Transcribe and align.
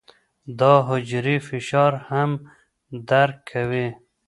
دا 0.59 0.73
حجرې 0.89 1.37
فشار 1.47 1.93
هم 2.09 2.31
درک 3.09 3.37
کوي. 3.51 3.87